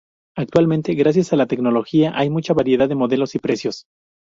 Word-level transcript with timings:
Actualmente, 0.35 0.95
gracias 0.95 1.31
a 1.31 1.35
la 1.35 1.45
tecnología 1.45 2.11
hay 2.15 2.31
mucha 2.31 2.55
variedad 2.55 2.89
de 2.89 2.95
modelos 2.95 3.35
y 3.35 3.37
precios. 3.37 3.85